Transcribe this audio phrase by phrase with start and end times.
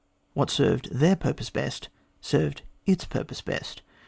[0.33, 1.89] What served their purpose best
[2.21, 3.83] served its purpose best.